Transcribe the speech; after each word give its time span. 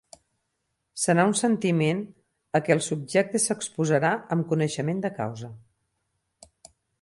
Serà 1.01 1.25
un 1.31 1.33
sentiment 1.41 2.01
a 2.59 2.61
què 2.69 2.75
el 2.77 2.81
subjecte 2.85 3.43
s'exposarà 3.45 4.15
amb 4.37 4.49
coneixement 4.55 5.05
de 5.05 5.13
causa. 5.21 5.53